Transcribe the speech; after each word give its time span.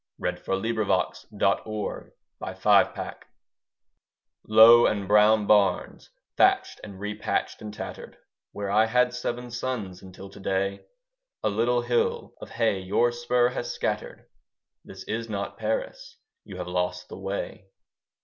JAMES 0.19 0.39
BERNARD 0.43 0.79
FAGAN 0.79 1.11
THE 1.31 1.61
WIFE 1.67 2.11
OF 2.41 2.59
FLANDERS 2.63 3.23
Low 4.47 4.87
and 4.87 5.07
brown 5.07 5.45
barns, 5.45 6.09
thatched 6.37 6.81
and 6.83 6.99
repatched 6.99 7.61
and 7.61 7.71
tattered, 7.71 8.17
Where 8.51 8.71
I 8.71 8.87
had 8.87 9.13
seven 9.13 9.51
sons 9.51 10.01
until 10.01 10.31
to 10.31 10.39
day 10.39 10.87
A 11.43 11.49
little 11.51 11.83
hill 11.83 12.33
of 12.41 12.49
hay 12.49 12.79
your 12.79 13.11
spur 13.11 13.49
has 13.49 13.71
scattered.... 13.71 14.25
This 14.83 15.03
is 15.03 15.29
not 15.29 15.59
Paris. 15.59 16.17
You 16.45 16.57
have 16.57 16.67
lost 16.67 17.07
the 17.07 17.19
way. 17.19 17.67